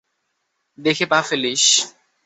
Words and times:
দেখে 0.77 1.05
পা 1.05 1.19
ফেলিস। 1.21 1.63